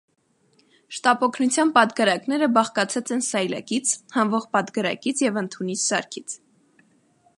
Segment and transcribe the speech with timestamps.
[0.99, 6.39] Շտապ օգնություն պատգարակները բաղկացած են սայլակից, հանվող պատգարակից և ընդունիչ սարքից։